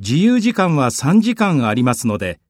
[0.00, 2.40] 自由時間は3時間ありますので、